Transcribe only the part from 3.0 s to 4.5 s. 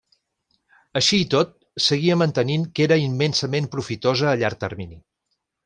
immensament profitosa a